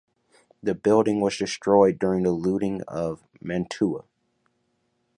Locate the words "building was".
0.73-1.37